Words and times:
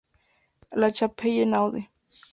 La 0.71 0.91
Chapelle-Naude 0.91 1.83